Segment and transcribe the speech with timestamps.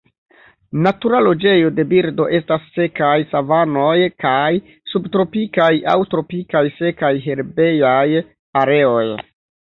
[0.85, 4.47] Natura loĝejo de birdo estas sekaj savanoj kaj
[4.93, 8.09] subtropikaj aŭ tropikaj sekaj herbejaj
[8.63, 9.05] areoj.